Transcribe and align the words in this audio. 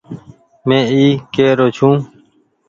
مين 0.67 0.81
اي 0.95 1.03
ڪي 1.33 1.45
رو 1.57 1.67
ڇو۔ 1.75 1.89